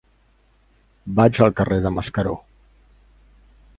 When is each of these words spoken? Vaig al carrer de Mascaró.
Vaig 1.19 1.41
al 1.47 1.53
carrer 1.59 1.79
de 1.85 1.91
Mascaró. 1.99 2.33